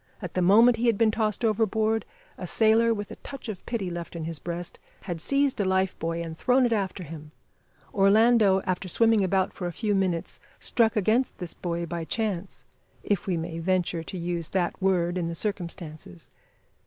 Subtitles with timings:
[0.19, 2.05] At the moment he had been tossed overboard,
[2.35, 5.93] a sailor, with a touch of pity left in his breast had seized a life
[5.99, 7.29] buoy and thrown it after him.
[7.93, 12.65] Orlando, after swimming about for a few minutes, struck against this buoy by chance
[13.03, 16.31] if we may venture to use that word in the circumstances.